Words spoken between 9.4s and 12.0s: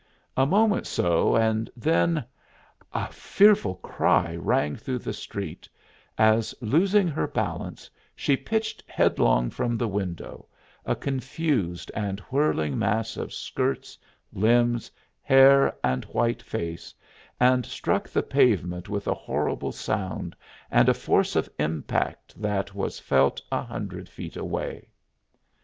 from the window, a confused